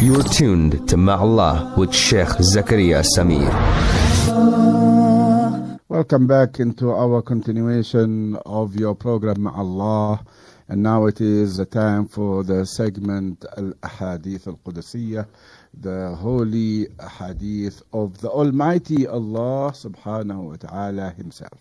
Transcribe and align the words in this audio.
You're 0.00 0.22
tuned 0.22 0.88
to 0.88 0.96
Ma'Allah 0.96 1.76
with 1.76 1.92
Sheikh 1.92 2.28
Zakaria 2.38 3.02
Samir. 3.02 3.50
Welcome 5.88 6.28
back 6.28 6.60
into 6.60 6.92
our 6.92 7.20
continuation 7.20 8.36
of 8.46 8.76
your 8.76 8.94
program, 8.94 9.48
Allah. 9.48 10.24
And 10.68 10.84
now 10.84 11.06
it 11.06 11.20
is 11.20 11.56
the 11.56 11.66
time 11.66 12.06
for 12.06 12.44
the 12.44 12.64
segment 12.64 13.44
Al 13.56 13.72
Ahadith 13.82 14.46
Al 14.46 14.60
Qudusiyah, 14.64 15.26
the 15.74 16.14
holy 16.14 16.86
hadith 17.18 17.82
of 17.92 18.20
the 18.20 18.30
Almighty 18.30 19.04
Allah 19.08 19.72
subhanahu 19.74 20.42
wa 20.50 20.56
ta'ala 20.56 21.10
Himself. 21.10 21.58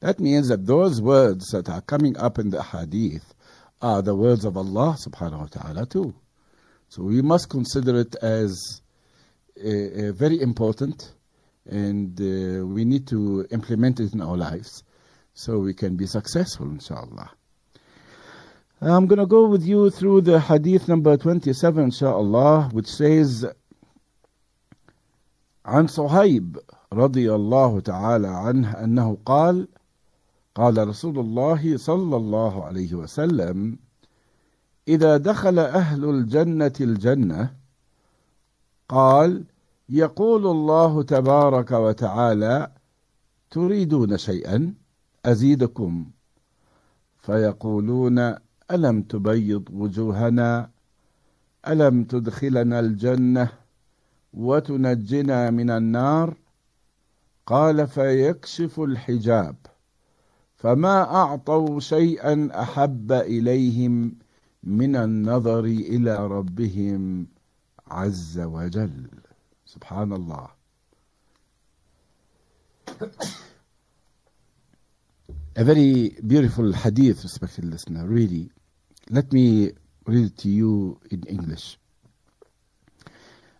That 0.00 0.18
means 0.18 0.48
that 0.48 0.66
those 0.66 1.00
words 1.00 1.50
that 1.52 1.68
are 1.68 1.82
coming 1.82 2.16
up 2.16 2.40
in 2.40 2.50
the 2.50 2.64
hadith 2.64 3.32
are 3.80 4.02
the 4.02 4.16
words 4.16 4.44
of 4.44 4.56
Allah 4.56 4.96
subhanahu 4.98 5.38
wa 5.38 5.46
ta'ala 5.46 5.86
too. 5.86 6.14
So 6.89 7.03
we 7.03 7.21
must 7.21 7.49
consider 7.49 7.99
it 7.99 8.15
as 8.21 8.81
uh, 9.63 9.69
uh, 9.69 10.11
very 10.11 10.41
important 10.41 11.13
and 11.65 12.19
uh, 12.19 12.65
we 12.65 12.85
need 12.85 13.07
to 13.07 13.45
implement 13.51 13.99
it 13.99 14.13
in 14.13 14.21
our 14.21 14.37
lives 14.37 14.83
so 15.33 15.59
we 15.59 15.73
can 15.73 15.95
be 15.95 16.05
successful 16.05 16.67
inshallah. 16.67 17.31
I'm 18.81 19.07
going 19.07 19.19
to 19.19 19.25
go 19.25 19.47
with 19.47 19.65
you 19.65 19.89
through 19.89 20.21
the 20.21 20.39
hadith 20.39 20.87
number 20.87 21.17
27 21.17 21.83
inshallah 21.85 22.69
which 22.71 22.87
says 22.87 23.45
عن 25.65 25.87
صهيب 25.87 26.57
رضي 26.93 27.33
الله 27.35 27.79
تعالى 27.79 28.27
عنه 28.27 28.71
أنه 28.83 29.17
قال 29.25 29.67
قال 30.55 30.87
رسول 30.87 31.19
الله 31.19 31.77
صلى 31.77 32.15
الله 32.15 32.63
عليه 32.63 32.93
وسلم 32.93 33.77
إذا 34.90 35.16
دخل 35.16 35.58
أهل 35.58 36.04
الجنة 36.04 36.72
الجنة 36.80 37.54
قال 38.88 39.44
يقول 39.88 40.46
الله 40.46 41.02
تبارك 41.02 41.70
وتعالى 41.70 42.70
تريدون 43.50 44.18
شيئا؟ 44.18 44.74
أزيدكم. 45.24 46.10
فيقولون 47.18 48.18
ألم 48.70 49.02
تبيض 49.02 49.64
وجوهنا؟ 49.72 50.70
ألم 51.68 52.04
تدخلنا 52.04 52.80
الجنة 52.80 53.48
وتنجنا 54.34 55.50
من 55.50 55.70
النار؟ 55.70 56.34
قال 57.46 57.86
فيكشف 57.86 58.80
الحجاب 58.80 59.56
فما 60.56 61.02
أعطوا 61.02 61.80
شيئا 61.80 62.50
أحب 62.62 63.12
إليهم 63.12 64.14
من 64.62 64.96
النظر 64.96 65.64
إلى 65.64 66.26
ربهم 66.26 67.26
عز 67.86 68.38
وجل 68.38 69.06
سبحان 69.66 70.12
الله 70.12 70.48
A 75.56 75.64
very 75.64 76.16
beautiful 76.26 76.72
hadith, 76.72 77.22
respected 77.24 77.64
listener, 77.64 78.06
really. 78.06 78.50
Let 79.10 79.32
me 79.32 79.72
read 80.06 80.26
it 80.26 80.38
to 80.38 80.48
you 80.48 81.00
in 81.10 81.24
English. 81.24 81.76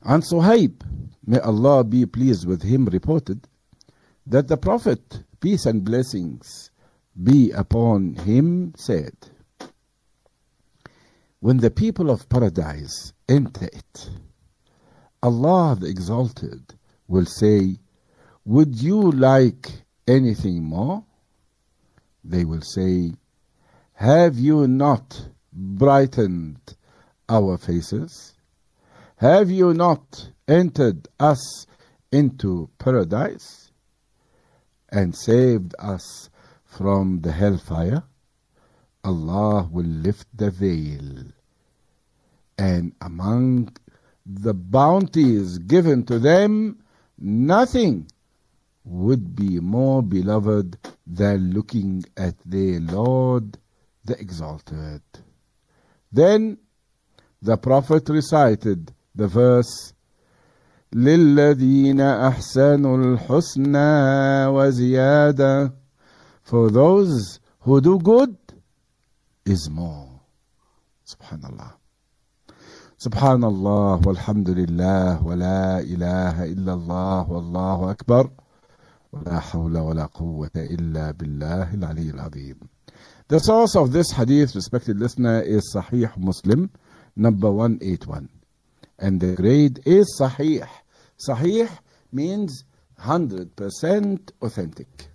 And 0.03 0.23
Suhaib, 0.23 0.83
may 1.27 1.41
Allah 1.41 1.85
be 1.85 2.07
pleased 2.07 2.47
with 2.47 2.63
him, 2.63 2.87
reported 2.87 3.47
that 4.27 4.49
the 4.49 4.57
Prophet, 4.57 5.25
peace 5.41 5.67
and 5.67 5.85
blessings 5.85 6.71
be 7.21 7.51
upon 7.51 8.15
him, 8.15 8.73
said, 8.77 9.15
When 11.43 11.57
the 11.57 11.71
people 11.71 12.11
of 12.11 12.29
paradise 12.29 13.15
enter 13.27 13.65
it, 13.65 14.11
Allah 15.23 15.75
the 15.81 15.87
Exalted 15.87 16.75
will 17.09 17.25
say, 17.25 17.79
Would 18.45 18.83
you 18.83 19.11
like 19.11 19.71
anything 20.07 20.63
more? 20.63 21.03
They 22.23 22.45
will 22.45 22.61
say, 22.61 23.15
Have 23.95 24.39
you 24.39 24.69
not 24.69 25.29
brightened 25.51 26.77
our 27.27 27.57
faces? 27.57 28.35
Have 29.17 29.51
you 29.51 29.73
not 29.73 30.31
entered 30.47 31.09
us 31.19 31.67
into 32.13 32.69
paradise 32.79 33.73
and 34.91 35.17
saved 35.17 35.75
us 35.79 36.29
from 36.67 37.23
the 37.23 37.33
hellfire? 37.33 38.03
Allah 39.04 39.68
will 39.72 39.86
lift 39.86 40.28
the 40.36 40.52
veil 40.52 41.26
and 42.58 42.94
among 43.02 43.76
the 44.26 44.54
bounties 44.54 45.58
given 45.60 46.04
to 46.06 46.20
them, 46.20 46.80
nothing 47.18 48.08
would 48.84 49.36
be 49.36 49.60
more 49.60 50.02
beloved 50.02 50.78
than 51.06 51.52
looking 51.52 52.04
at 52.18 52.36
their 52.46 52.80
Lord, 52.80 53.58
the 54.04 54.20
Exalted. 54.20 55.02
Then 56.12 56.58
the 57.42 57.58
Prophet 57.58 58.10
recited 58.10 58.94
the 59.14 59.28
verse, 59.28 59.94
للذين 60.94 62.00
أحسنوا 62.00 62.98
الحسنى 62.98 64.48
وزيادة 64.48 65.74
For 66.44 66.70
those 66.70 67.40
who 67.62 67.82
do 67.82 68.00
good 68.00 68.38
is 69.51 69.69
more. 69.69 70.09
Subhanallah. 71.05 71.73
Subhanallah, 73.05 74.01
walhamdulillah, 74.01 75.21
wa 75.23 75.35
la 75.35 75.79
ilaha 75.81 76.47
illallah, 76.47 77.27
wallahu 77.27 77.91
akbar, 77.91 78.31
wa 79.11 79.21
la 79.27 79.41
hawla 79.41 79.85
wa 79.85 79.93
la 79.93 80.07
quwwata 80.07 80.71
illa 80.71 81.13
billahi 81.13 81.83
al 81.83 82.21
azim. 82.21 82.69
The 83.27 83.41
source 83.41 83.75
of 83.75 83.91
this 83.91 84.13
hadith, 84.13 84.55
respected 84.55 85.01
listener, 85.01 85.43
is 85.43 85.75
Sahih 85.75 86.17
Muslim, 86.17 86.71
number 87.17 87.51
181. 87.51 88.29
And 89.01 89.21
the 89.21 89.35
grade 89.35 89.81
is 89.85 90.17
Sahih. 90.21 90.69
Sahih 91.19 91.69
means 92.13 92.65
100% 93.01 94.31
authentic. 94.43 95.09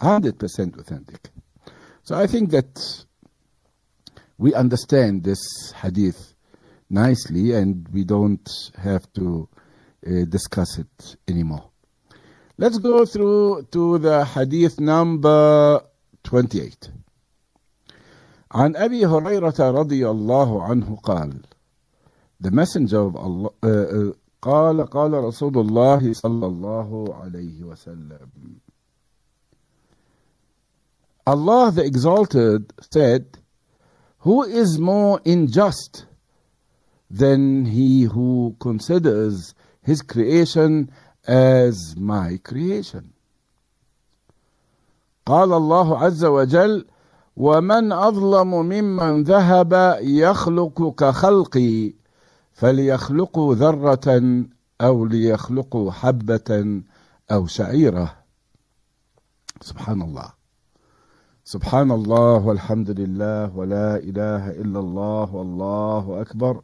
100% 0.00 0.78
authentic. 0.80 1.30
So 2.02 2.16
I 2.16 2.26
think 2.26 2.50
that 2.50 3.04
we 4.37 4.53
understand 4.53 5.23
this 5.23 5.71
hadith 5.81 6.33
nicely 6.89 7.53
and 7.53 7.87
we 7.89 8.03
don't 8.03 8.47
have 8.77 9.11
to 9.13 9.49
uh, 10.05 10.25
discuss 10.29 10.77
it 10.77 11.15
anymore. 11.27 11.69
Let's 12.57 12.77
go 12.77 13.05
through 13.05 13.67
to 13.71 13.97
the 13.99 14.25
hadith 14.25 14.79
number 14.79 15.81
28. 16.23 16.91
عن 18.51 18.75
أبي 18.75 19.05
هريرة 19.05 19.71
رضي 19.71 20.09
الله 20.09 20.63
عنه 20.63 20.95
قال 21.03 21.41
The 22.39 22.51
messenger 22.51 22.99
of 22.99 23.15
Allah 23.15 23.49
uh, 23.63 23.67
uh, 23.67 24.13
قال 24.41 24.85
قال 24.89 25.13
رسول 25.13 25.57
الله 25.57 26.13
صلى 26.13 26.45
الله 26.45 27.15
عليه 27.15 27.63
وسلم 27.63 28.29
Allah 31.27 31.71
the 31.71 31.83
Exalted 31.83 32.71
said 32.91 33.37
Who 34.22 34.44
is 34.44 34.78
more 34.78 35.20
unjust 35.26 36.06
than 37.10 37.64
he 37.66 38.04
who 38.04 38.54
considers 38.60 39.52
his 39.82 40.00
creation 40.02 40.90
as 41.26 41.96
my 41.96 42.38
creation? 42.38 43.12
قال 45.26 45.52
الله 45.52 45.98
عز 45.98 46.24
وجل 46.24 46.86
ومن 47.36 47.92
أظلم 47.92 48.50
ممن 48.50 49.22
ذهب 49.22 49.98
يخلق 50.02 50.94
كخلقي 50.94 51.94
فليخلقوا 52.52 53.54
ذرة 53.54 54.44
أو 54.80 55.04
ليخلقوا 55.04 55.92
حبة 55.92 56.82
أو 57.32 57.46
شعيرة. 57.46 58.16
سبحان 59.60 60.02
الله. 60.02 60.41
سبحان 61.52 61.90
الله 61.90 62.46
والحمد 62.46 62.90
لله 62.90 63.56
ولا 63.56 63.96
إله 63.96 64.50
إلا 64.50 64.80
الله 64.80 65.34
والله 65.34 66.20
أكبر 66.20 66.62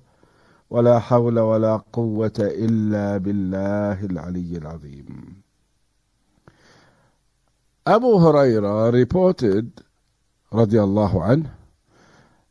ولا 0.70 0.98
حول 0.98 1.38
ولا 1.38 1.76
قوة 1.92 2.38
إلا 2.40 3.16
بالله 3.18 4.04
العلي 4.04 4.56
العظيم 4.56 5.42
Abu 7.86 8.16
Huraira 8.18 8.90
reported 8.90 9.66
رضي 10.52 10.82
الله 10.82 11.22
عنه 11.22 11.50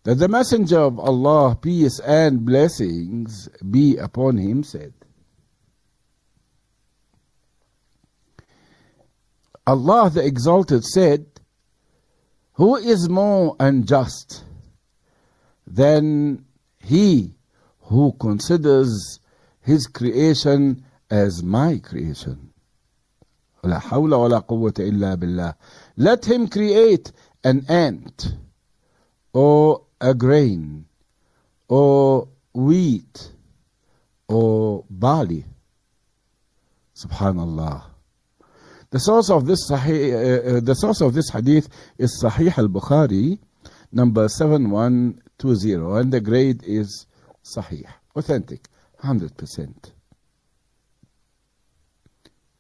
that 0.04 0.20
the 0.20 0.28
messenger 0.28 0.80
of 0.82 1.00
Allah 1.00 1.56
peace 1.60 2.00
and 2.02 2.46
blessings 2.46 3.50
be 3.68 3.98
upon 3.98 4.38
him 4.38 4.62
said 4.64 4.94
Allah 9.66 10.12
the 10.14 10.24
exalted 10.24 10.86
said 10.86 11.26
who 12.57 12.77
is 12.77 13.09
more 13.09 13.57
unjust 13.59 14.45
than 15.67 16.45
he 16.79 17.35
who 17.83 18.13
considers 18.21 19.21
his 19.61 19.87
creation 19.87 20.85
as 21.11 21.43
my 21.43 21.79
creation. 21.79 22.53
لا 23.65 23.79
حول 23.79 24.15
ولا 24.15 24.39
قوة 24.39 24.75
إلا 24.79 25.15
بالله. 25.15 25.55
Let 25.97 26.25
him 26.25 26.49
create 26.49 27.13
an 27.45 27.65
ant 27.69 28.35
or 29.33 29.83
a 30.01 30.15
grain 30.15 30.87
or 31.69 32.29
wheat 32.53 33.31
or 34.29 34.85
barley. 34.91 35.45
Subhanallah. 36.97 37.86
The 38.90 39.00
source 39.00 39.30
of 39.30 39.46
this 39.46 39.70
sahih, 39.70 40.14
uh, 40.14 40.58
uh, 40.58 40.60
the 40.62 40.74
source 40.74 41.02
of 41.02 41.14
this 41.14 41.30
hadith 41.30 41.68
is 41.98 42.24
Sahih 42.24 42.58
al-Bukhari, 42.58 43.38
number 43.92 44.30
7120, 44.30 46.00
and 46.00 46.14
the 46.14 46.22
grade 46.22 46.64
is 46.64 47.06
Sahih, 47.44 47.86
authentic, 48.16 48.68
100%. 49.04 49.92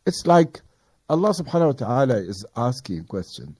It's 0.05 0.25
like 0.25 0.61
Allah 1.09 1.29
subhanahu 1.29 1.67
wa 1.67 1.71
ta'ala 1.71 2.15
is 2.17 2.45
asking 2.57 2.99
a 2.99 3.03
question. 3.03 3.57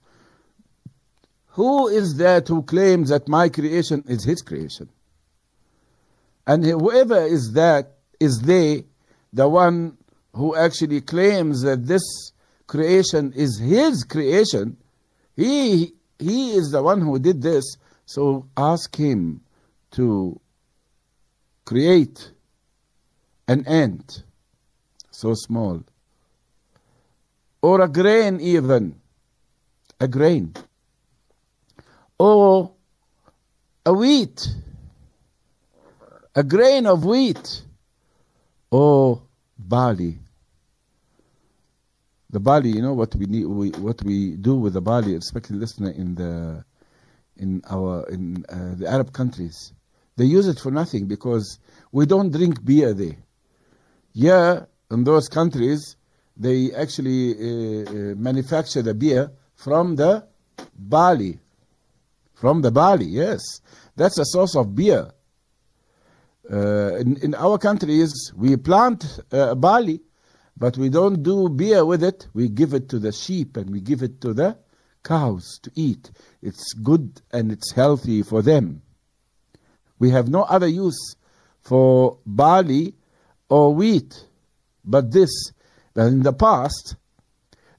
Who 1.52 1.88
is 1.88 2.16
that 2.18 2.48
who 2.48 2.62
claims 2.62 3.08
that 3.08 3.28
my 3.28 3.48
creation 3.48 4.04
is 4.06 4.24
his 4.24 4.42
creation? 4.42 4.90
And 6.46 6.64
whoever 6.64 7.22
is 7.22 7.52
that, 7.52 7.94
is 8.20 8.40
they, 8.40 8.84
the 9.32 9.48
one 9.48 9.96
who 10.34 10.54
actually 10.54 11.00
claims 11.00 11.62
that 11.62 11.86
this 11.86 12.02
creation 12.68 13.32
is 13.34 13.58
his 13.58 14.04
creation, 14.04 14.76
he, 15.34 15.94
he 16.18 16.52
is 16.52 16.70
the 16.70 16.82
one 16.82 17.00
who 17.00 17.18
did 17.18 17.42
this. 17.42 17.64
So 18.06 18.46
ask 18.56 18.94
him 18.94 19.40
to 19.92 20.40
create 21.64 22.30
an 23.48 23.66
ant 23.66 24.22
so 25.10 25.34
small, 25.34 25.82
or 27.60 27.80
a 27.80 27.88
grain 27.88 28.40
even, 28.40 29.00
a 30.00 30.06
grain, 30.06 30.54
or 32.18 32.72
a 33.84 33.92
wheat, 33.92 34.48
a 36.36 36.44
grain 36.44 36.86
of 36.86 37.04
wheat, 37.04 37.62
or 38.70 39.22
barley. 39.58 40.18
The 42.30 42.40
barley, 42.40 42.70
you 42.70 42.82
know 42.82 42.92
what 42.92 43.14
we 43.14 43.24
need, 43.26 43.46
we, 43.46 43.70
what 43.70 44.02
we 44.02 44.36
do 44.36 44.54
with 44.56 44.74
the 44.74 44.82
barley, 44.82 45.14
respected 45.14 45.56
listener, 45.56 45.90
in 45.90 46.14
the 46.14 46.64
in 47.36 47.62
our 47.70 48.06
in 48.08 48.44
uh, 48.48 48.74
the 48.74 48.86
Arab 48.86 49.12
countries, 49.12 49.72
they 50.16 50.24
use 50.24 50.46
it 50.46 50.58
for 50.58 50.70
nothing 50.70 51.06
because 51.06 51.58
we 51.90 52.04
don't 52.04 52.30
drink 52.30 52.62
beer 52.62 52.92
there. 52.92 53.16
Yeah, 54.12 54.64
in 54.90 55.04
those 55.04 55.28
countries, 55.28 55.96
they 56.36 56.72
actually 56.72 57.32
uh, 57.32 57.90
uh, 57.90 57.94
manufacture 58.16 58.82
the 58.82 58.94
beer 58.94 59.30
from 59.54 59.96
the 59.96 60.26
barley. 60.76 61.38
From 62.34 62.62
the 62.62 62.70
barley, 62.70 63.06
yes. 63.06 63.40
That's 63.96 64.18
a 64.18 64.24
source 64.24 64.54
of 64.54 64.74
beer. 64.74 65.10
Uh, 66.50 66.96
in, 66.96 67.16
in 67.18 67.34
our 67.34 67.58
countries, 67.58 68.32
we 68.36 68.56
plant 68.56 69.20
uh, 69.32 69.54
barley, 69.54 70.00
but 70.58 70.76
we 70.76 70.88
don't 70.88 71.22
do 71.22 71.48
beer 71.48 71.84
with 71.84 72.02
it. 72.02 72.26
We 72.34 72.48
give 72.48 72.74
it 72.74 72.88
to 72.90 72.98
the 72.98 73.12
sheep 73.12 73.56
and 73.56 73.70
we 73.70 73.80
give 73.80 74.02
it 74.02 74.20
to 74.22 74.34
the 74.34 74.58
cows 75.04 75.60
to 75.62 75.70
eat. 75.74 76.10
It's 76.42 76.72
good 76.74 77.22
and 77.32 77.52
it's 77.52 77.72
healthy 77.72 78.22
for 78.22 78.42
them. 78.42 78.82
We 79.98 80.10
have 80.10 80.28
no 80.28 80.42
other 80.42 80.66
use 80.66 81.16
for 81.62 82.18
barley 82.26 82.94
or 83.48 83.74
wheat 83.74 84.24
but 84.84 85.12
this. 85.12 85.30
That 85.94 86.08
in 86.08 86.22
the 86.22 86.32
past, 86.32 86.96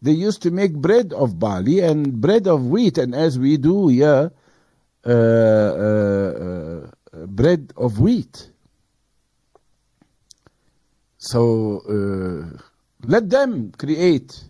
they 0.02 0.12
used 0.12 0.42
to 0.44 0.52
make 0.52 0.74
bread 0.74 1.14
of 1.14 1.40
barley 1.40 1.80
and 1.80 2.20
bread 2.20 2.48
of 2.48 2.66
wheat, 2.66 2.98
and 2.98 3.16
as 3.16 3.40
we 3.40 3.58
do 3.58 3.88
here, 3.88 4.32
uh, 5.06 5.10
uh, 5.10 6.88
uh, 7.14 7.26
bread 7.28 7.74
of 7.78 8.00
wheat. 8.00 8.52
So 11.18 11.82
uh, 11.88 12.69
let 13.04 13.30
them 13.30 13.72
create 13.78 14.44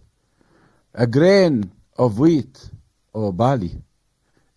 a 0.93 1.05
grain 1.05 1.71
of 1.97 2.19
wheat 2.19 2.69
or 3.13 3.31
barley. 3.31 3.81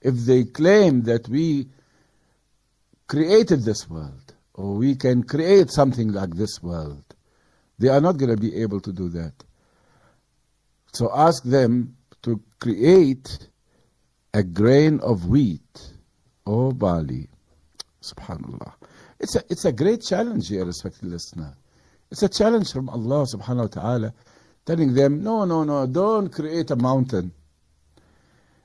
If 0.01 0.17
they 0.17 0.45
claim 0.45 1.03
that 1.03 1.29
we 1.29 1.69
created 3.07 3.65
this 3.65 3.89
world, 3.89 4.35
or 4.55 4.75
we 4.75 4.95
can 4.95 5.23
create 5.23 5.71
something 5.71 6.13
like 6.13 6.35
this 6.35 6.63
world, 6.63 7.05
they 7.79 7.89
are 7.89 8.01
not 8.01 8.17
going 8.17 8.35
to 8.35 8.41
be 8.41 8.57
able 8.63 8.81
to 8.81 8.93
do 8.93 9.09
that. 9.11 9.33
So 10.93 11.11
ask 11.15 11.43
them 11.43 11.97
to 12.23 12.41
create 12.61 13.49
a 14.35 14.43
grain 14.43 15.01
of 15.01 15.27
wheat 15.27 15.93
or 16.45 16.73
barley. 16.73 17.29
Subhanallah. 18.03 18.73
It's 19.19 19.37
a, 19.37 19.45
it's 19.49 19.65
a 19.65 19.73
great 19.73 20.03
challenge 20.03 20.49
here, 20.49 20.65
respected 20.65 21.05
listener. 21.05 21.55
It's 22.13 22.23
a 22.23 22.29
challenge 22.29 22.71
from 22.71 22.91
Allah 22.91 23.25
subhanahu 23.25 23.75
wa 23.75 23.81
ta'ala 23.83 24.15
telling 24.67 24.93
them, 24.93 25.23
no, 25.23 25.47
no, 25.47 25.65
no, 25.65 25.87
don't 25.87 26.29
create 26.29 26.71
a 26.71 26.77
mountain. 26.77 27.33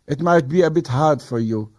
It 0.06 0.20
might 0.20 0.50
be 0.50 0.64
a 0.64 0.70
bit 0.70 0.88
hard 0.88 1.22
for 1.22 1.40
you. 1.40 1.72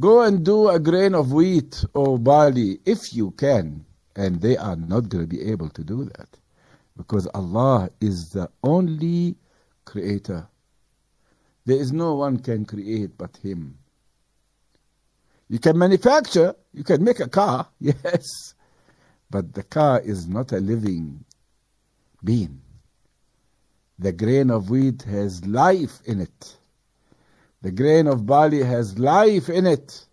Go 0.00 0.22
and 0.22 0.44
do 0.44 0.68
a 0.68 0.80
grain 0.80 1.14
of 1.14 1.30
wheat 1.30 1.84
or 1.94 2.18
barley 2.18 2.80
if 2.84 3.14
you 3.14 3.30
can. 3.30 3.86
And 4.16 4.40
they 4.40 4.56
are 4.56 4.74
not 4.74 5.10
going 5.10 5.22
to 5.22 5.28
be 5.28 5.42
able 5.42 5.68
to 5.68 5.84
do 5.84 6.06
that 6.06 6.26
because 6.96 7.28
Allah 7.28 7.88
is 8.00 8.30
the 8.30 8.50
only 8.64 9.36
creator. 9.84 10.48
There 11.66 11.78
is 11.78 11.92
no 11.92 12.16
one 12.16 12.40
can 12.40 12.64
create 12.64 13.16
but 13.16 13.36
Him. 13.36 13.78
You 15.48 15.60
can 15.60 15.78
manufacture, 15.78 16.56
you 16.74 16.82
can 16.82 17.04
make 17.04 17.20
a 17.20 17.28
car, 17.28 17.68
yes, 17.78 18.54
but 19.32 19.54
the 19.54 19.62
car 19.62 19.98
is 19.98 20.28
not 20.28 20.52
a 20.52 20.58
living 20.58 21.24
being. 22.22 22.60
The 23.98 24.12
grain 24.12 24.50
of 24.50 24.68
wheat 24.68 25.02
has 25.02 25.44
life 25.46 26.00
in 26.04 26.20
it. 26.20 26.56
The 27.62 27.70
grain 27.72 28.08
of 28.08 28.26
barley 28.26 28.62
has 28.62 28.98
life 28.98 29.48
in 29.48 29.66
it. 29.66 30.04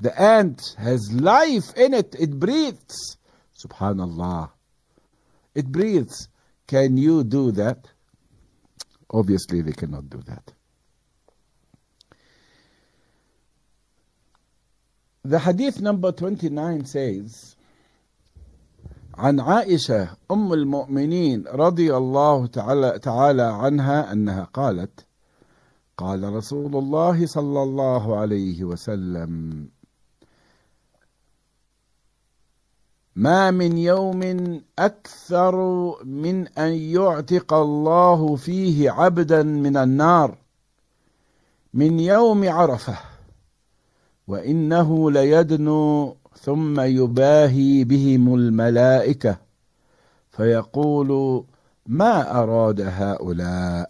The 0.00 0.20
ant 0.20 0.76
has 0.76 1.10
life 1.12 1.72
in 1.76 1.94
it. 1.94 2.14
It 2.18 2.38
breathes. 2.38 3.16
Subhanallah. 3.64 4.50
It 5.54 5.72
breathes. 5.72 6.28
Can 6.66 6.98
you 6.98 7.24
do 7.24 7.52
that? 7.52 7.88
Obviously, 9.10 9.62
they 9.62 9.72
cannot 9.72 10.10
do 10.10 10.20
that. 10.26 10.52
The 15.24 15.38
hadith 15.38 15.80
number 15.80 16.12
29 16.12 16.84
says, 16.84 17.53
عن 19.18 19.40
عائشة 19.40 20.08
أم 20.30 20.52
المؤمنين 20.52 21.44
رضي 21.46 21.96
الله 21.96 22.46
تعالى, 22.46 22.98
تعالى 22.98 23.42
عنها 23.42 24.12
أنها 24.12 24.44
قالت 24.44 25.06
قال 25.96 26.32
رسول 26.32 26.76
الله 26.76 27.26
صلى 27.26 27.62
الله 27.62 28.16
عليه 28.16 28.64
وسلم 28.64 29.68
ما 33.16 33.50
من 33.50 33.78
يوم 33.78 34.22
أكثر 34.78 35.56
من 36.04 36.48
أن 36.48 36.72
يعتق 36.72 37.54
الله 37.54 38.36
فيه 38.36 38.90
عبدا 38.90 39.42
من 39.42 39.76
النار 39.76 40.38
من 41.74 42.00
يوم 42.00 42.48
عرفة 42.48 42.98
وإنه 44.28 45.10
ليدنو 45.10 46.16
ثم 46.35 46.79
يباهي 46.79 47.83
بهم 47.83 48.35
الملائكة 48.35 49.37
فيقول 50.31 51.43
ما 51.87 52.43
أراد 52.43 52.81
هؤلاء 52.81 53.87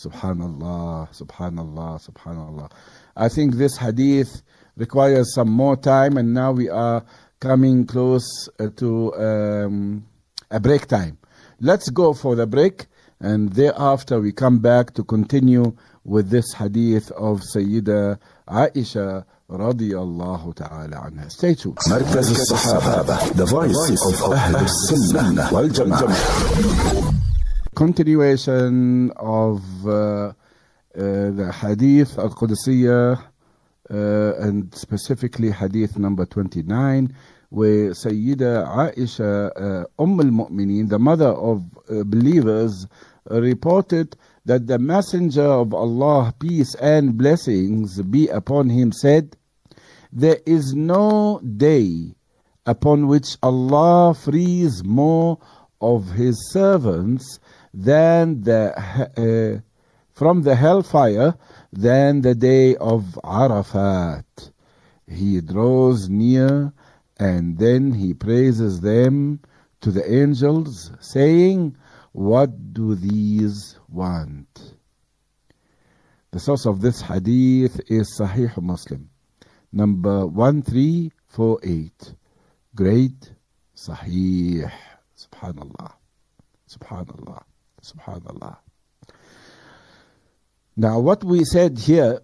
Subhanallah, 0.00 1.10
Subhanallah, 1.12 2.00
Subhanallah. 2.00 2.70
I 3.14 3.28
think 3.28 3.56
this 3.56 3.76
hadith 3.76 4.40
requires 4.76 5.34
some 5.34 5.50
more 5.50 5.76
time, 5.76 6.16
and 6.16 6.32
now 6.32 6.52
we 6.52 6.70
are 6.70 7.04
coming 7.38 7.84
close 7.86 8.48
uh, 8.58 8.68
to 8.76 9.14
um, 9.16 10.06
a 10.50 10.58
break 10.58 10.86
time. 10.86 11.18
Let's 11.60 11.90
go 11.90 12.14
for 12.14 12.34
the 12.34 12.46
break, 12.46 12.86
and 13.20 13.52
thereafter 13.52 14.18
we 14.20 14.32
come 14.32 14.60
back 14.60 14.94
to 14.94 15.04
continue 15.04 15.76
with 16.04 16.30
this 16.30 16.54
hadith 16.54 17.10
of 17.10 17.42
Sayyida 17.54 18.18
Aisha 18.48 19.26
رضي 19.49 19.97
الله 19.97 20.53
تعالى 20.53 20.95
عنها. 20.95 21.29
Stay 21.29 21.55
tuned. 21.55 21.77
مركز 21.89 22.31
الصحابة 22.31 23.17
The 23.33 23.45
Voice 23.45 24.01
of 24.13 24.31
أهل 24.31 24.55
السنة 24.55 25.53
والجماعة 25.53 26.15
continuation 27.75 29.11
of 29.17 29.61
uh, 29.85 29.91
uh, 29.91 30.31
the 30.95 31.51
hadith 31.61 32.17
al-Qudusiyya 32.17 33.19
uh, 33.91 33.95
and 34.39 34.73
specifically 34.73 35.51
hadith 35.51 35.97
number 35.97 36.25
29, 36.25 37.13
where 37.49 37.91
Sayyida 37.91 38.65
Aisha, 38.67 39.51
uh, 39.55 39.85
Umm 40.01 40.19
al-Mu'mineen, 40.21 40.89
the 40.89 40.97
mother 40.99 41.27
of 41.27 41.63
uh, 41.89 42.03
believers, 42.03 42.87
uh, 43.29 43.41
reported 43.41 44.15
that 44.45 44.67
the 44.67 44.79
messenger 44.79 45.43
of 45.43 45.73
Allah, 45.73 46.33
peace 46.39 46.75
and 46.75 47.17
blessings 47.17 48.01
be 48.03 48.27
upon 48.27 48.69
him, 48.69 48.91
said, 48.91 49.35
There 50.11 50.39
is 50.45 50.73
no 50.73 51.39
day 51.39 52.15
upon 52.65 53.07
which 53.07 53.37
Allah 53.41 54.13
frees 54.13 54.83
more 54.83 55.39
of 55.81 56.11
his 56.11 56.51
servants 56.51 57.39
than 57.73 58.41
the 58.41 58.73
uh, 59.17 59.61
from 60.13 60.43
the 60.43 60.55
hellfire 60.55 61.35
than 61.73 62.21
the 62.21 62.35
day 62.35 62.75
of 62.77 63.19
Arafat. 63.23 64.51
He 65.07 65.41
draws 65.41 66.09
near 66.09 66.71
and 67.19 67.57
then 67.57 67.93
he 67.93 68.13
praises 68.13 68.81
them 68.81 69.41
to 69.81 69.91
the 69.91 70.09
angels, 70.11 70.91
saying, 70.99 71.75
What 72.15 72.71
do 72.71 72.95
these 72.95 73.77
want? 73.89 74.47
The 76.31 76.39
source 76.39 76.65
of 76.65 76.79
this 76.79 77.01
hadith 77.01 77.81
is 77.87 78.17
Sahih 78.17 78.55
Muslim, 78.61 79.09
number 79.73 80.25
1348. 80.25 82.13
Great 82.73 83.33
Sahih. 83.75 84.71
Subhanallah. 85.13 85.91
Subhanallah. 86.69 87.43
Subhanallah. 87.83 88.59
Now, 90.77 90.99
what 90.99 91.21
we 91.21 91.43
said 91.43 91.77
here 91.77 92.21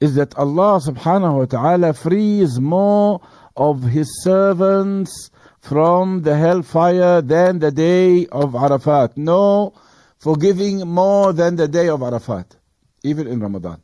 is 0.00 0.16
that 0.16 0.36
Allah 0.36 0.80
subhanahu 0.84 1.38
wa 1.38 1.44
ta'ala 1.44 1.92
frees 1.92 2.58
more 2.58 3.20
of 3.56 3.84
His 3.84 4.08
servants 4.24 5.30
from 5.68 6.22
the 6.22 6.34
hellfire 6.34 7.20
than 7.20 7.58
the 7.58 7.70
day 7.70 8.26
of 8.28 8.54
Arafat. 8.54 9.18
No 9.18 9.74
forgiving 10.18 10.88
more 10.88 11.34
than 11.34 11.56
the 11.56 11.68
day 11.68 11.88
of 11.88 12.02
Arafat, 12.02 12.56
even 13.04 13.26
in 13.26 13.38
Ramadan. 13.40 13.82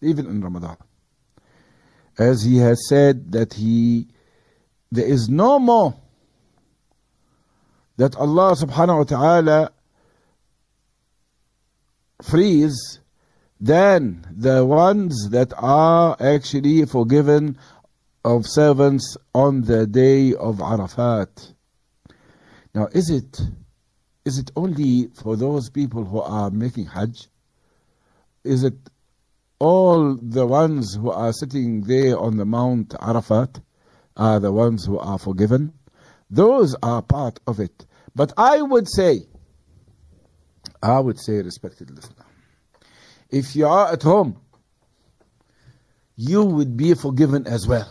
Even 0.00 0.26
in 0.26 0.40
Ramadan. 0.40 0.78
As 2.18 2.42
He 2.42 2.56
has 2.58 2.88
said 2.88 3.32
that 3.32 3.52
He, 3.52 4.08
there 4.90 5.04
is 5.04 5.28
no 5.28 5.58
more 5.58 5.94
that 7.98 8.16
Allah 8.16 8.56
subhanahu 8.56 8.98
wa 8.98 9.04
ta'ala 9.04 9.72
frees 12.22 13.00
than 13.60 14.26
the 14.34 14.64
ones 14.64 15.28
that 15.30 15.52
are 15.56 16.16
actually 16.20 16.84
forgiven 16.86 17.58
of 18.26 18.44
servants 18.44 19.16
on 19.32 19.60
the 19.60 19.86
day 19.86 20.34
of 20.34 20.60
Arafat. 20.60 21.52
Now, 22.74 22.88
is 22.92 23.08
it 23.08 23.40
is 24.24 24.38
it 24.38 24.50
only 24.56 25.06
for 25.14 25.36
those 25.36 25.70
people 25.70 26.04
who 26.04 26.20
are 26.20 26.50
making 26.50 26.86
Hajj? 26.86 27.28
Is 28.42 28.64
it 28.64 28.74
all 29.60 30.16
the 30.16 30.44
ones 30.44 30.96
who 30.96 31.12
are 31.12 31.32
sitting 31.32 31.82
there 31.82 32.18
on 32.18 32.36
the 32.36 32.44
Mount 32.44 32.96
Arafat 33.00 33.60
are 34.16 34.40
the 34.40 34.50
ones 34.50 34.84
who 34.84 34.98
are 34.98 35.20
forgiven? 35.20 35.72
Those 36.28 36.74
are 36.82 37.02
part 37.02 37.38
of 37.46 37.60
it. 37.60 37.86
But 38.16 38.32
I 38.36 38.60
would 38.60 38.88
say, 38.88 39.20
I 40.82 40.98
would 40.98 41.20
say, 41.20 41.34
respected 41.34 41.92
listener, 41.92 42.26
if 43.30 43.54
you 43.54 43.68
are 43.68 43.92
at 43.92 44.02
home, 44.02 44.40
you 46.16 46.42
would 46.42 46.76
be 46.76 46.94
forgiven 46.94 47.46
as 47.46 47.68
well. 47.68 47.88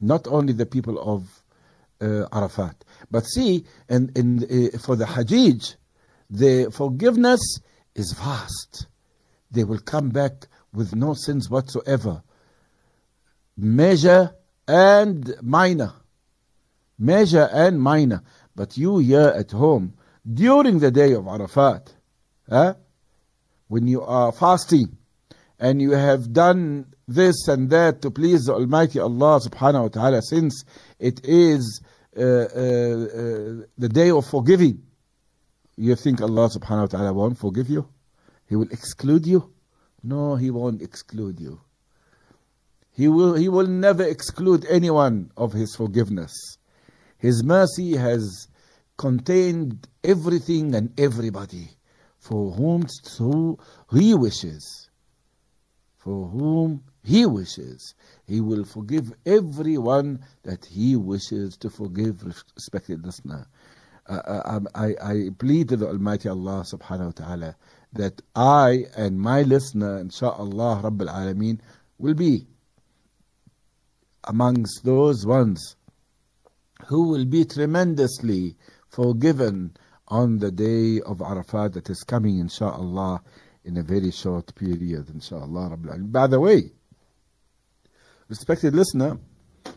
Not 0.00 0.26
only 0.26 0.52
the 0.52 0.66
people 0.66 0.98
of 0.98 1.42
uh, 2.00 2.26
Arafat. 2.32 2.84
But 3.10 3.26
see, 3.26 3.64
in, 3.88 4.72
uh, 4.74 4.78
for 4.78 4.96
the 4.96 5.06
Hajj, 5.06 5.74
the 6.30 6.70
forgiveness 6.72 7.40
is 7.94 8.12
vast. 8.12 8.86
They 9.50 9.64
will 9.64 9.80
come 9.80 10.10
back 10.10 10.46
with 10.72 10.94
no 10.94 11.14
sins 11.14 11.50
whatsoever. 11.50 12.22
Major 13.56 14.34
and 14.66 15.34
minor. 15.42 15.92
Major 16.98 17.48
and 17.52 17.80
minor. 17.80 18.22
But 18.54 18.76
you 18.76 18.98
here 18.98 19.32
at 19.36 19.50
home, 19.50 19.94
during 20.32 20.78
the 20.78 20.90
day 20.90 21.12
of 21.12 21.26
Arafat, 21.26 21.94
huh? 22.48 22.74
when 23.68 23.86
you 23.86 24.02
are 24.02 24.32
fasting 24.32 24.96
and 25.58 25.80
you 25.80 25.92
have 25.92 26.32
done 26.32 26.86
this 27.14 27.48
and 27.48 27.70
that 27.70 28.02
to 28.02 28.10
please 28.10 28.44
the 28.44 28.54
Almighty 28.54 28.98
Allah 28.98 29.40
subhanahu 29.40 29.82
wa 29.82 29.88
ta'ala, 29.88 30.22
since 30.22 30.64
it 30.98 31.20
is 31.24 31.80
uh, 32.16 32.20
uh, 32.20 32.24
uh, 32.24 32.46
the 33.78 33.88
day 33.92 34.10
of 34.10 34.26
forgiving, 34.26 34.82
you 35.76 35.94
think 35.96 36.20
Allah 36.20 36.48
subhanahu 36.48 36.80
wa 36.80 36.86
ta'ala 36.86 37.12
won't 37.12 37.38
forgive 37.38 37.68
you? 37.68 37.88
He 38.46 38.56
will 38.56 38.70
exclude 38.70 39.26
you? 39.26 39.52
No, 40.02 40.36
He 40.36 40.50
won't 40.50 40.82
exclude 40.82 41.40
you. 41.40 41.60
He 42.92 43.08
will, 43.08 43.34
he 43.34 43.48
will 43.48 43.66
never 43.66 44.02
exclude 44.02 44.66
anyone 44.68 45.30
of 45.36 45.52
His 45.52 45.74
forgiveness. 45.76 46.32
His 47.18 47.44
mercy 47.44 47.96
has 47.96 48.48
contained 48.96 49.88
everything 50.04 50.74
and 50.74 50.98
everybody 50.98 51.70
for 52.20 52.52
whom 52.52 52.86
so 52.88 53.58
he 53.90 54.14
wishes. 54.14 54.90
For 55.96 56.28
whom 56.28 56.84
he 57.02 57.26
wishes. 57.26 57.94
He 58.26 58.40
will 58.40 58.64
forgive 58.64 59.12
everyone 59.24 60.24
that 60.42 60.64
he 60.66 60.96
wishes 60.96 61.56
to 61.58 61.70
forgive, 61.70 62.24
respected 62.24 63.04
listener. 63.04 63.46
Uh, 64.06 64.60
I, 64.74 64.94
I 65.02 65.30
plead 65.38 65.68
to 65.68 65.76
the 65.76 65.86
Almighty 65.86 66.28
Allah 66.28 66.64
subhanahu 66.66 67.06
wa 67.06 67.10
ta'ala 67.12 67.56
that 67.92 68.20
I 68.34 68.86
and 68.96 69.20
my 69.20 69.42
listener, 69.42 70.02
insha'Allah 70.02 70.82
Rabbil 70.82 71.08
Alameen, 71.08 71.60
will 71.98 72.14
be 72.14 72.46
amongst 74.24 74.84
those 74.84 75.24
ones 75.24 75.76
who 76.86 77.08
will 77.08 77.24
be 77.24 77.44
tremendously 77.44 78.56
forgiven 78.88 79.76
on 80.08 80.38
the 80.38 80.50
day 80.50 81.00
of 81.00 81.22
Arafat 81.22 81.74
that 81.74 81.88
is 81.88 82.02
coming, 82.02 82.38
inshallah, 82.38 83.22
in 83.64 83.76
a 83.76 83.82
very 83.82 84.10
short 84.10 84.52
period, 84.54 85.08
inshallah. 85.08 85.76
By 85.76 86.26
the 86.26 86.40
way, 86.40 86.72
respected 88.30 88.76
listener, 88.76 89.18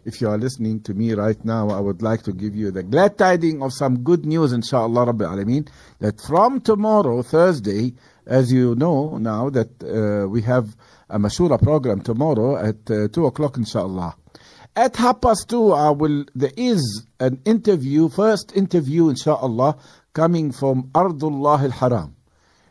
if 0.05 0.21
you 0.21 0.29
are 0.29 0.37
listening 0.37 0.79
to 0.81 0.93
me 0.93 1.13
right 1.13 1.43
now, 1.43 1.69
I 1.69 1.79
would 1.79 2.03
like 2.03 2.21
to 2.23 2.31
give 2.31 2.55
you 2.55 2.69
the 2.69 2.83
glad 2.83 3.17
tiding 3.17 3.63
of 3.63 3.73
some 3.73 4.03
good 4.03 4.25
news, 4.25 4.53
inshallah, 4.53 5.07
Rabbil 5.07 5.27
Alameen, 5.27 5.67
that 5.99 6.21
from 6.21 6.61
tomorrow, 6.61 7.23
Thursday, 7.23 7.93
as 8.27 8.51
you 8.51 8.75
know 8.75 9.17
now, 9.17 9.49
that 9.49 9.71
uh, 9.83 10.29
we 10.29 10.43
have 10.43 10.75
a 11.09 11.17
Mashura 11.17 11.59
program 11.61 12.01
tomorrow 12.01 12.55
at 12.55 12.89
uh, 12.91 13.07
2 13.07 13.25
o'clock, 13.25 13.57
inshallah. 13.57 14.15
At 14.75 14.95
half 14.97 15.21
past 15.21 15.49
two, 15.49 15.71
I 15.71 15.89
will, 15.89 16.25
there 16.35 16.51
is 16.55 17.07
an 17.19 17.41
interview, 17.45 18.07
first 18.09 18.55
interview, 18.55 19.09
inshallah, 19.09 19.77
coming 20.13 20.51
from 20.51 20.89
Ardullah 20.93 21.63
al-Haram. 21.63 22.15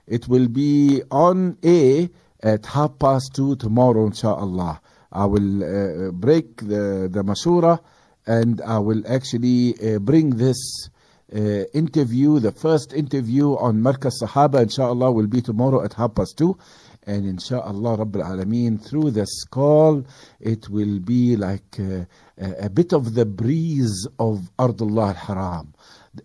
It 0.07 0.29
will 0.29 0.47
be 0.49 1.03
on 1.11 1.59
A 1.65 2.09
at 2.41 2.67
half 2.67 2.99
past 3.01 3.33
two 3.35 3.57
tomorrow, 3.57 4.07
inshallah. 4.07 4.81
I 5.13 5.27
will 5.27 5.63
uh, 5.63 6.11
break 6.13 6.57
the, 6.57 7.09
the 7.11 7.23
Mashura 7.23 7.81
and 8.27 8.61
I 8.63 8.79
will 8.79 9.03
actually 9.07 9.75
uh, 9.79 9.99
bring 9.99 10.31
this 10.31 10.89
uh, 11.35 11.65
interview, 11.73 12.39
the 12.41 12.53
first 12.53 12.93
interview 12.93 13.57
on 13.57 13.81
Markaz 13.81 14.23
Sahaba, 14.23 14.63
inshallah, 14.63 15.11
will 15.13 15.27
be 15.27 15.41
tomorrow 15.41 15.83
at 15.85 15.95
half 15.95 16.15
past 16.15 16.37
two. 16.37 16.59
And 17.05 17.27
inshallah, 17.27 17.99
Rabbil 17.99 18.23
Alameen, 18.23 18.81
through 18.81 19.11
this 19.11 19.45
call, 19.45 20.05
it 20.41 20.69
will 20.69 21.01
be 21.01 21.37
like 21.37 21.81
uh, 21.81 22.05
a, 22.39 22.71
bit 22.71 22.93
of 22.93 23.15
the 23.15 23.27
breeze 23.27 24.07
of 24.19 24.51
Ardullah 24.59 25.09
al-Haram, 25.09 25.75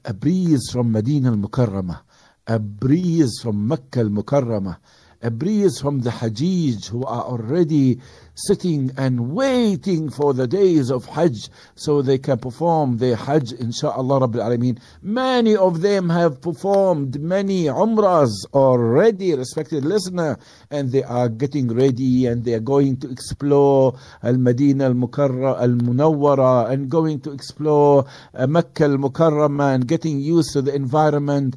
a 0.06 0.14
breeze 0.14 0.70
from 0.72 0.92
Medina 0.92 1.30
al-Mukarramah, 1.30 2.02
a 2.46 2.60
breeze 2.60 3.40
from 3.42 3.68
Mecca 3.68 4.02
al-Mukarramah, 4.02 4.78
a 5.22 5.32
breeze 5.32 5.80
from 5.80 6.02
the 6.02 6.12
Hajj 6.12 6.88
who 6.88 7.04
are 7.06 7.24
already 7.24 8.00
sitting 8.38 8.92
and 8.98 9.32
waiting 9.34 10.10
for 10.10 10.34
the 10.34 10.48
days 10.48 10.92
of 10.92 11.06
Hajj 11.06 11.50
so 11.76 12.02
they 12.02 12.20
can 12.20 12.38
perform 12.38 12.98
their 12.98 13.16
Hajj 13.16 13.52
insha'Allah 13.54 14.28
Rabbil 14.28 14.46
Alameen. 14.46 14.80
Many 15.02 15.56
of 15.56 15.82
them 15.82 16.10
have 16.10 16.40
performed 16.42 17.20
many 17.20 17.66
Umrahs 17.66 18.46
already, 18.54 19.34
respected 19.34 19.84
listener, 19.84 20.38
and 20.70 20.92
they 20.92 21.04
are 21.04 21.30
getting 21.30 21.74
ready 21.74 22.28
and 22.28 22.46
they 22.46 22.54
are 22.54 22.60
going 22.60 22.98
to 22.98 23.10
explore 23.10 23.98
Al-Madinah 24.22 24.86
Al-Mukarra 24.86 25.60
Al-Munawwara 25.60 26.70
and 26.70 26.90
going 26.90 27.20
to 27.22 27.32
explore 27.32 28.06
uh, 28.36 28.46
Mecca 28.46 28.84
Al-Mukarrama 28.84 29.74
and 29.74 29.88
getting 29.88 30.20
used 30.20 30.54
to 30.54 30.62
the 30.62 30.74
environment, 30.76 31.56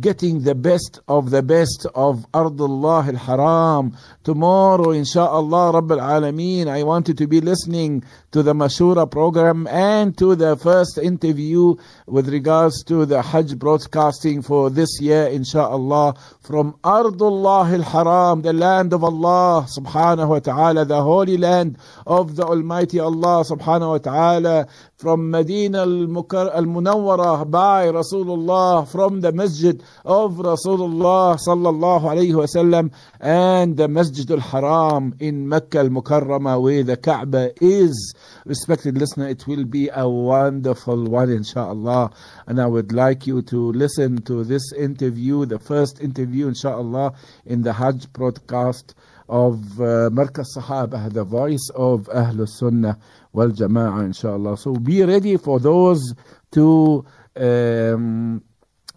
getting 0.00 0.42
the 0.42 0.54
best 0.54 1.00
of 1.06 1.30
the 1.30 1.42
best 1.42 1.86
of 1.94 2.24
Ardullah 2.32 3.08
Al-Haram. 3.08 3.96
Tomorrow, 4.22 4.86
insha'Allah 4.86 5.74
Rabbil 5.74 6.00
Alameen, 6.00 6.13
Alameen. 6.20 6.68
I 6.68 6.82
wanted 6.82 7.18
to 7.18 7.26
be 7.26 7.40
listening 7.40 8.04
to 8.32 8.42
the 8.42 8.54
Mashura 8.54 9.10
program 9.10 9.66
and 9.66 10.16
to 10.18 10.34
the 10.34 10.56
first 10.56 10.98
interview 10.98 11.74
with 12.06 12.28
regards 12.28 12.82
to 12.84 13.06
the 13.06 13.22
Hajj 13.22 13.58
broadcasting 13.58 14.42
for 14.42 14.70
this 14.70 15.00
year, 15.00 15.26
inshaAllah, 15.26 16.16
from 16.40 16.74
Ardullah 16.84 17.72
al-Haram, 17.72 18.42
the 18.42 18.52
land 18.52 18.92
of 18.92 19.02
Allah 19.04 19.66
subhanahu 19.78 20.28
wa 20.28 20.38
ta'ala, 20.38 20.84
the 20.84 21.02
holy 21.02 21.36
land 21.36 21.78
of 22.06 22.36
the 22.36 22.44
Almighty 22.44 23.00
Allah 23.00 23.44
subhanahu 23.44 23.90
wa 23.90 23.98
ta'ala, 23.98 24.68
from 24.96 25.30
Medina 25.30 25.80
al-Munawwara 25.82 27.50
by 27.50 27.86
Rasulullah, 27.86 28.88
from 28.90 29.20
the 29.20 29.32
masjid 29.32 29.82
of 30.04 30.36
Rasulullah 30.36 31.36
sallallahu 31.38 32.02
alayhi 32.02 32.32
wasallam, 32.32 32.92
and 33.20 33.76
the 33.76 33.88
Masjid 33.88 34.30
al-Haram 34.30 35.14
in 35.20 35.48
Mecca 35.48 35.78
al-Mukarrama 36.04 36.60
where 36.60 36.82
the 36.82 36.96
Kaaba 36.96 37.50
is. 37.60 38.14
Respected 38.44 38.98
listener, 38.98 39.28
it 39.28 39.46
will 39.46 39.64
be 39.64 39.88
a 39.92 40.08
wonderful 40.08 41.04
one 41.04 41.30
inshallah. 41.30 42.10
And 42.46 42.60
I 42.60 42.66
would 42.66 42.92
like 42.92 43.26
you 43.26 43.42
to 43.42 43.72
listen 43.72 44.22
to 44.22 44.44
this 44.44 44.72
interview, 44.72 45.46
the 45.46 45.58
first 45.58 46.00
interview 46.00 46.48
inshallah 46.48 47.14
in 47.46 47.62
the 47.62 47.72
Hajj 47.72 48.12
broadcast 48.12 48.94
of 49.28 49.80
uh, 49.80 50.10
Markaz 50.10 50.46
Sahaba, 50.56 51.12
the 51.12 51.24
voice 51.24 51.70
of 51.74 52.08
Ahlul 52.14 52.48
Sunnah 52.48 52.98
wal 53.32 53.48
Jama'ah, 53.48 54.04
inshallah. 54.04 54.56
So 54.58 54.74
be 54.74 55.02
ready 55.02 55.36
for 55.36 55.58
those 55.58 56.14
two 56.50 57.04
um, 57.36 58.42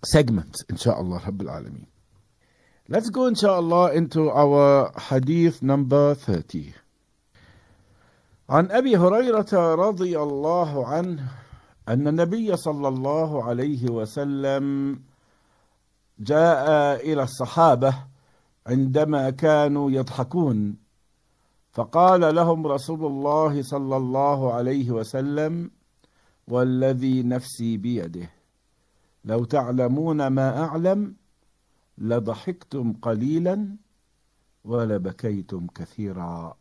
segments, 0.04 0.64
inshallah, 0.70 1.22
Rabbil 1.22 1.48
Alameen. 1.48 1.86
Let's 2.90 3.10
go, 3.10 3.26
inshallah, 3.26 3.94
into 3.94 4.30
our 4.32 4.92
hadith 4.98 5.62
number 5.62 6.16
30. 6.16 6.74
عن 8.50 8.72
أبي 8.72 8.98
هريرة 8.98 9.76
رضي 9.76 10.20
الله 10.20 10.88
عنه 10.88 11.32
أن 11.88 12.08
النبي 12.08 12.58
صلى 12.58 12.88
الله 12.88 13.44
عليه 13.44 13.92
وسلم 13.92 15.00
جاء 16.20 16.66
إلى 17.14 17.24
الصحابة 17.24 17.94
عندما 18.68 19.30
كانوا 19.30 19.92
يضحكون. 19.92 20.78
فقال 21.72 22.36
لهم 22.36 22.68
رسول 22.68 23.06
الله 23.06 23.62
صلى 23.62 23.98
الله 23.98 24.54
عليه 24.54 24.92
وسلم 24.92 25.72
والذي 26.48 27.24
نفسي 27.24 27.78
بيده 27.78 28.30
لو 29.26 29.46
تعلمون 29.46 30.28
ما 30.28 30.64
أعلم 30.64 31.16
لضحكتم 31.98 32.94
قليلا 32.94 33.76
ولبكيتم 34.64 35.68
كثيرا. 35.76 36.58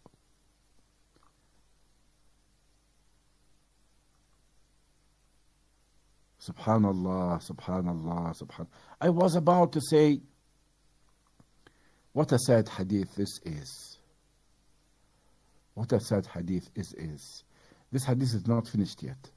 Subhanallah, 6.46 7.50
Subhanallah, 7.50 8.40
Subhan. 8.40 8.66
I 9.00 9.08
was 9.08 9.34
about 9.34 9.72
to 9.72 9.80
say, 9.80 10.20
what 12.12 12.32
a 12.32 12.38
sad 12.38 12.68
hadith 12.68 13.14
this 13.16 13.40
is. 13.44 13.98
What 15.74 15.92
a 15.92 16.00
sad 16.00 16.26
hadith 16.26 16.70
this 16.74 16.94
is. 16.94 17.44
This 17.92 18.04
hadith 18.04 18.34
is 18.34 18.46
not 18.46 18.68
finished 18.68 19.02
yet. 19.02 19.30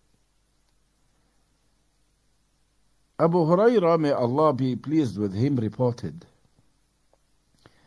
Abu 3.19 3.37
Hurairah, 3.39 3.99
may 3.99 4.11
Allah 4.11 4.53
be 4.53 4.75
pleased 4.75 5.17
with 5.17 5.33
him, 5.33 5.57
reported 5.57 6.25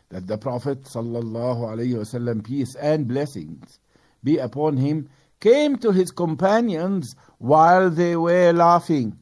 that 0.09 0.27
the 0.27 0.37
Prophet 0.37 0.83
sallallahu 0.83 1.61
alaihi 1.61 1.95
wasallam, 1.95 2.43
peace 2.43 2.75
and 2.75 3.07
blessings 3.07 3.79
be 4.23 4.37
upon 4.37 4.77
him, 4.77 5.09
came 5.43 5.75
to 5.75 5.91
his 5.91 6.09
companions 6.09 7.17
while 7.37 7.89
they 7.89 8.15
were 8.15 8.53
laughing. 8.53 9.19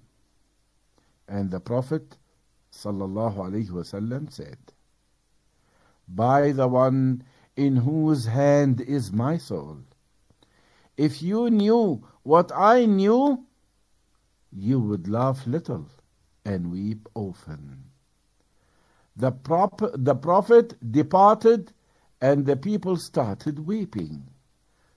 And 1.27 1.49
the 1.49 1.60
Prophet 1.60 2.15
wasallam 2.71 4.31
said, 4.31 4.60
By 6.07 6.51
the 6.51 6.67
one 6.67 7.23
in 7.55 7.75
whose 7.77 8.27
hand 8.27 8.81
is 8.81 9.12
my 9.12 9.39
soul. 9.39 9.79
If 10.95 11.23
you 11.23 11.49
knew 11.49 12.03
what 12.21 12.51
I 12.53 12.86
knew, 12.86 13.43
you 14.51 14.79
would 14.79 15.07
laugh 15.07 15.47
little 15.47 15.88
and 16.45 16.71
weep 16.71 17.10
often. 17.15 17.86
The, 19.15 19.31
prop- 19.31 19.95
the 19.95 20.13
prophet 20.13 20.75
departed 20.91 21.73
and 22.21 22.45
the 22.45 22.57
people 22.57 22.97
started 22.97 23.65
weeping. 23.65 24.27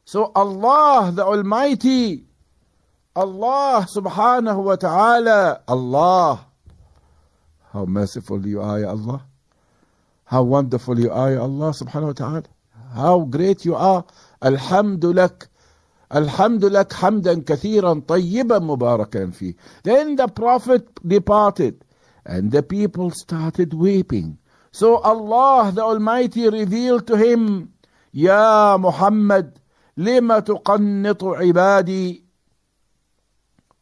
So 0.04 0.30
Allah 0.34 1.12
the 1.12 1.24
Almighty, 1.24 2.24
Allah 3.16 3.86
subhanahu 3.88 4.64
wa 4.64 4.76
ta'ala, 4.76 5.62
Allah, 5.66 6.46
how 7.74 7.84
merciful 7.86 8.46
you 8.46 8.60
are, 8.60 8.84
Allah. 8.86 9.26
How 10.24 10.42
wonderful 10.42 10.98
you 10.98 11.10
are, 11.10 11.36
Allah 11.38 11.74
subhanahu 11.74 12.06
wa 12.06 12.12
ta'ala. 12.12 12.42
How 12.94 13.20
great 13.26 13.64
you 13.64 13.74
are. 13.74 14.04
Alhamdulillah. 14.40 15.32
Alhamdulillah 16.10 16.86
hamdan 16.86 17.42
kathiran 17.42 18.02
tayyiban 18.06 18.62
mubarakan 18.62 19.34
fi. 19.34 19.56
Then 19.82 20.14
the 20.14 20.28
Prophet 20.28 20.86
departed 21.02 21.84
and 22.24 22.52
the 22.52 22.62
people 22.62 23.10
started 23.10 23.74
weeping. 23.74 24.38
So 24.70 24.98
Allah 24.98 25.72
the 25.74 25.82
Almighty 25.82 26.48
revealed 26.48 27.08
to 27.08 27.16
him, 27.16 27.72
Ya 28.12 28.76
Muhammad, 28.78 29.58
لما 29.97 30.39
تقنط 30.39 31.23
عبادي 31.23 32.23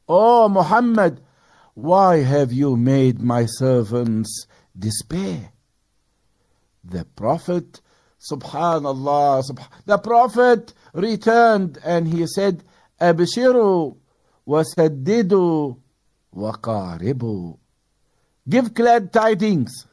Oh 0.10 0.48
Muhammad, 0.48 1.20
why 1.74 2.18
have 2.24 2.54
you 2.54 2.78
made 2.78 3.22
my 3.22 3.46
servants 3.46 4.48
despair? 4.78 5.52
The 6.84 7.04
Prophet, 7.04 7.82
subhanallah, 8.32 9.44
subhan 9.44 9.68
the 9.86 9.98
Prophet 9.98 10.74
returned 10.94 11.78
and 11.84 12.08
he 12.08 12.26
said, 12.26 12.64
أبشروا 13.02 13.94
وسددوا 14.48 15.76
وقاربوا 16.34 17.56
Give 18.50 18.74
glad 18.74 19.12
tidings, 19.12 19.86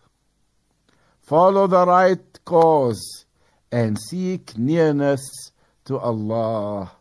follow 1.21 1.67
the 1.67 1.85
right 1.85 2.45
cause, 2.45 3.25
and 3.73 3.99
seek 3.99 4.57
nearness 4.57 5.51
to 5.90 5.98
Allah. 5.98 6.92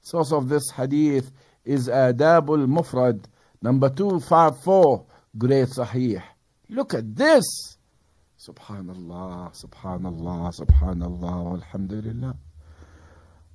Source 0.00 0.32
of 0.32 0.48
this 0.48 0.70
hadith 0.70 1.30
is 1.64 1.88
Adabul 1.88 2.66
Mufrad, 2.66 3.24
number 3.60 3.90
254, 3.90 5.04
Great 5.36 5.68
Sahih. 5.68 6.22
Look 6.70 6.94
at 6.94 7.16
this. 7.16 7.44
Subhanallah, 8.38 9.52
Subhanallah, 9.52 10.54
Subhanallah, 10.54 11.54
Alhamdulillah. 11.54 12.36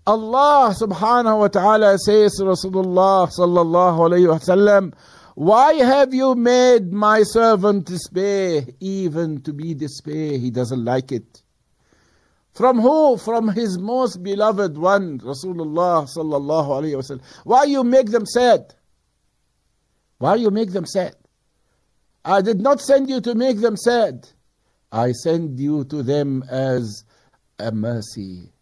Allah 0.05 0.75
subhanahu 0.77 1.39
wa 1.39 1.47
ta'ala 1.47 1.97
says 1.97 2.33
to 2.33 2.43
Rasulullah 2.43 3.31
sallallahu 3.31 4.11
alayhi 4.11 4.27
wa 4.27 4.37
sallam, 4.39 4.93
why 5.35 5.75
have 5.75 6.13
you 6.13 6.35
made 6.35 6.91
my 6.91 7.23
servant 7.23 7.85
despair, 7.85 8.63
even 8.81 9.41
to 9.43 9.53
be 9.53 9.73
despair? 9.73 10.37
He 10.37 10.51
doesn't 10.51 10.83
like 10.83 11.13
it. 11.13 11.42
From 12.53 12.79
who? 12.79 13.17
From 13.17 13.49
his 13.49 13.79
most 13.79 14.21
beloved 14.21 14.77
one, 14.77 15.19
Rasulullah 15.19 16.07
sallallahu 16.07 16.67
alayhi 16.69 16.95
wasallam. 16.95 17.21
Why 17.43 17.63
you 17.63 17.83
make 17.83 18.11
them 18.11 18.25
sad? 18.25 18.75
Why 20.19 20.35
you 20.35 20.51
make 20.51 20.71
them 20.71 20.85
sad? 20.85 21.15
I 22.23 22.41
did 22.41 22.61
not 22.61 22.79
send 22.79 23.09
you 23.09 23.21
to 23.21 23.35
make 23.35 23.59
them 23.59 23.75
sad. 23.75 24.29
I 24.91 25.11
send 25.11 25.59
you 25.59 25.83
to 25.85 26.03
them 26.03 26.43
as 26.49 27.03
a 27.57 27.71
mercy. 27.71 28.53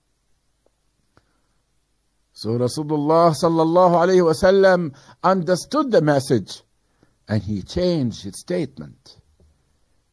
So 2.32 2.52
Rasulullah 2.52 3.36
sallallahu 3.36 4.08
alayhi 4.08 4.24
wasallam 4.34 4.96
understood 5.24 5.92
the 5.92 6.02
message 6.02 6.64
and 7.28 7.44
he 7.44 7.62
changed 7.62 8.24
his 8.24 8.40
statement. 8.40 9.18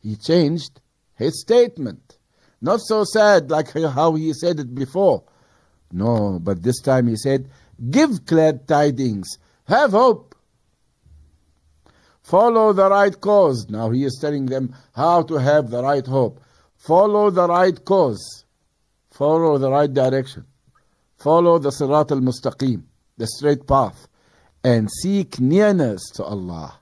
He 0.01 0.17
changed 0.17 0.81
his 1.15 1.41
statement. 1.41 2.18
Not 2.61 2.81
so 2.81 3.05
sad 3.05 3.51
like 3.51 3.73
how 3.95 4.15
he 4.15 4.33
said 4.33 4.61
it 4.61 4.75
before. 4.75 5.25
No, 5.93 6.39
but 6.43 6.63
this 6.63 6.81
time 6.81 7.09
he 7.09 7.17
said, 7.17 7.49
Give 7.91 8.25
glad 8.27 8.67
tidings, 8.67 9.39
have 9.67 9.93
hope. 9.93 10.35
Follow 12.23 12.73
the 12.73 12.91
right 12.91 13.19
cause. 13.19 13.67
Now 13.71 13.91
he 13.91 14.05
is 14.05 14.19
telling 14.21 14.47
them 14.47 14.75
how 14.95 15.23
to 15.23 15.37
have 15.37 15.71
the 15.71 15.83
right 15.83 16.07
hope. 16.07 16.41
Follow 16.77 17.31
the 17.31 17.49
right 17.49 17.83
cause. 17.85 18.45
Follow 19.11 19.57
the 19.57 19.71
right 19.71 19.93
direction. 19.93 20.45
Follow 21.17 21.59
the 21.59 21.71
Sirat 21.71 22.11
al 22.13 22.21
Mustaqim, 22.21 22.83
the 23.17 23.27
straight 23.27 23.67
path. 23.67 24.09
And 24.63 24.91
seek 25.03 25.41
nearness 25.41 26.03
to 26.17 26.25
Allah. 26.25 26.79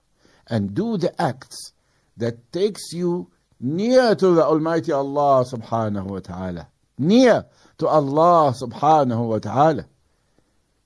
And 0.48 0.74
do 0.74 0.96
the 0.96 1.14
acts 1.20 1.72
that 2.16 2.52
takes 2.52 2.92
you 2.92 3.30
near 3.60 4.14
to 4.14 4.34
the 4.34 4.44
Almighty 4.44 4.92
Allah 4.92 5.44
subhanahu 5.44 6.06
wa 6.06 6.20
ta'ala. 6.20 6.68
Near 6.98 7.46
to 7.78 7.88
Allah 7.88 8.54
subhanahu 8.60 9.28
wa 9.28 9.38
ta'ala. 9.38 9.86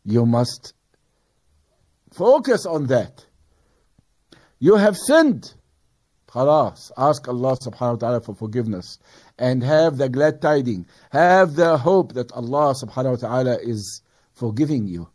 You 0.04 0.26
must 0.26 0.74
focus 2.12 2.66
on 2.66 2.87
that. 2.87 3.26
You 4.59 4.76
have 4.76 4.96
sinned. 4.96 5.54
Khalas. 6.28 6.92
Ask 6.96 7.28
Allah 7.28 7.56
subhanahu 7.56 7.92
wa 7.92 7.96
ta'ala 7.96 8.20
for 8.20 8.35
forgiveness. 8.35 8.98
And 9.38 9.62
have 9.62 9.96
the 9.96 10.09
glad 10.09 10.40
tiding. 10.42 10.87
Have 11.11 11.54
the 11.54 11.78
hope 11.78 12.12
that 12.14 12.33
Allah 12.33 12.74
subhanahu 12.74 13.22
wa 13.22 13.28
ta'ala 13.28 13.59
is 13.61 14.02
forgiving 14.33 14.87
you. 14.87 15.09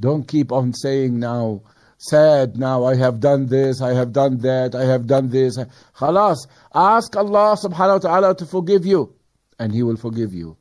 Don't 0.00 0.26
keep 0.26 0.52
on 0.52 0.72
saying 0.72 1.18
now, 1.18 1.62
sad 1.98 2.56
now. 2.56 2.84
I 2.84 2.96
have 2.96 3.20
done 3.20 3.46
this, 3.46 3.80
I 3.80 3.94
have 3.94 4.12
done 4.12 4.38
that, 4.38 4.74
I 4.74 4.84
have 4.84 5.06
done 5.06 5.28
this. 5.28 5.58
Khalas, 5.96 6.46
ask 6.74 7.14
Allah 7.16 7.56
subhanahu 7.56 8.02
wa 8.02 8.10
ta'ala 8.10 8.34
to 8.36 8.46
forgive 8.46 8.84
you, 8.86 9.14
and 9.58 9.72
He 9.72 9.82
will 9.82 9.96
forgive 9.96 10.34
you. 10.34 10.56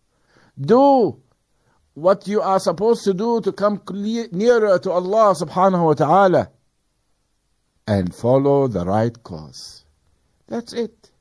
Do 0.60 1.20
what 1.94 2.28
you 2.28 2.42
are 2.42 2.60
supposed 2.60 3.04
to 3.06 3.14
do 3.14 3.42
to 3.42 3.52
come 3.52 3.82
nearer 4.32 4.80
to 4.80 4.92
Allah 4.92 5.36
subhanahu 5.36 5.86
wa 5.86 5.94
ta'ala 5.94 6.52
and 7.88 8.14
follow 8.14 8.68
the 8.68 8.86
right 8.86 9.22
course. 9.24 9.86
That's 10.48 10.74
it. 10.74 11.12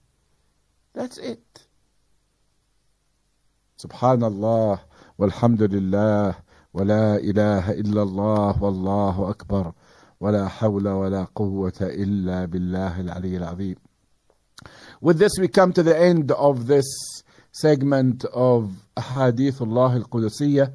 That's 0.94 1.18
it. 1.18 1.40
Subhanallah, 3.79 4.81
walhamdulillah, 5.18 6.37
wa 6.72 6.83
la 6.83 7.16
ilaha 7.16 7.75
illallah, 7.75 8.59
wallahu 8.59 9.31
akbar. 9.31 9.75
ولا 10.21 10.47
حول 10.47 10.88
ولا 10.88 11.27
قوة 11.36 11.73
إلا 11.82 12.45
بالله 12.45 13.01
العلي 13.01 13.38
العظيم. 13.38 13.75
With 15.01 15.19
this 15.19 15.34
we 15.39 15.47
come 15.47 15.73
to 15.73 15.84
the 15.84 15.97
end 15.97 16.32
of 16.32 16.67
this 16.67 16.86
segment 17.51 18.25
of 18.25 18.71
Ahadithullah 18.97 19.95
al-Qudusiyah. 19.95 20.73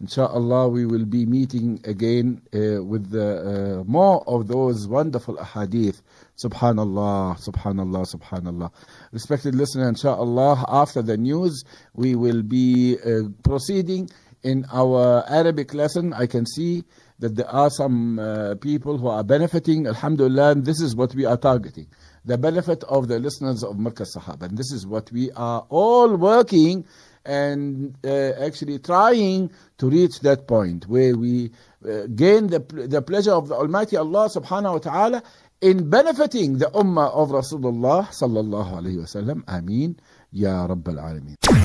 Inshallah, 0.00 0.68
we 0.68 0.86
will 0.86 1.04
be 1.04 1.24
meeting 1.24 1.80
again 1.84 2.42
uh, 2.52 2.82
with 2.82 3.14
uh, 3.14 3.84
more 3.86 4.24
of 4.26 4.48
those 4.48 4.88
wonderful 4.88 5.36
ahadith. 5.36 6.02
Subhanallah, 6.44 7.38
subhanallah, 7.40 8.04
subhanallah. 8.12 8.72
Respected 9.12 9.54
listener, 9.54 9.88
inshallah, 9.88 10.64
after 10.68 11.00
the 11.00 11.16
news, 11.16 11.64
we 11.94 12.16
will 12.16 12.42
be 12.42 12.98
uh, 12.98 13.28
proceeding 13.44 14.10
in 14.43 14.65
our 14.71 15.23
Arabic 15.29 15.73
lesson. 15.73 16.13
I 16.13 16.27
can 16.27 16.45
see 16.45 16.83
that 17.19 17.35
there 17.35 17.49
are 17.49 17.69
some 17.69 18.19
uh, 18.19 18.55
people 18.55 18.97
who 18.97 19.07
are 19.07 19.23
benefiting. 19.23 19.87
Alhamdulillah, 19.87 20.51
and 20.51 20.65
this 20.65 20.81
is 20.81 20.95
what 20.95 21.13
we 21.15 21.25
are 21.25 21.37
targeting. 21.37 21.87
The 22.25 22.37
benefit 22.37 22.83
of 22.85 23.07
the 23.07 23.19
listeners 23.19 23.63
of 23.63 23.75
Markaz 23.75 24.15
Sahaba. 24.15 24.43
And 24.43 24.57
this 24.57 24.71
is 24.71 24.85
what 24.85 25.11
we 25.11 25.31
are 25.31 25.65
all 25.69 26.15
working 26.15 26.85
and 27.25 27.95
uh, 28.05 28.31
actually 28.39 28.79
trying 28.79 29.51
to 29.77 29.89
reach 29.89 30.19
that 30.21 30.47
point 30.47 30.87
where 30.87 31.15
we 31.15 31.51
uh, 31.87 32.07
gain 32.15 32.47
the, 32.47 32.59
the 32.87 33.01
pleasure 33.01 33.33
of 33.33 33.49
the 33.49 33.55
Almighty 33.55 33.97
Allah 33.97 34.29
subhanahu 34.29 34.73
wa 34.73 34.79
ta'ala 34.79 35.23
in 35.61 35.89
benefiting 35.89 36.57
the 36.57 36.67
ummah 36.67 37.11
of 37.13 37.29
Rasulullah 37.29 38.07
sallallahu 38.07 38.81
alayhi 38.81 38.97
wasallam. 38.97 39.43
Ameen. 39.47 39.97
Ya 40.31 40.67
Rabbal 40.67 40.97
Alameen. 40.97 41.58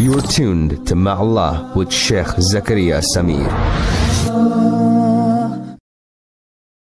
You 0.00 0.16
are 0.16 0.22
tuned 0.22 0.86
to 0.86 0.94
Ma'Allah 0.94 1.76
with 1.76 1.92
Sheikh 1.92 2.24
Zakaria 2.38 3.02
Samir. 3.14 4.79